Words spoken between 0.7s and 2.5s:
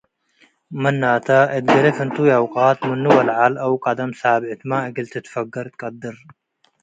ምናተ፡ እት ገሌ ፍንቱይ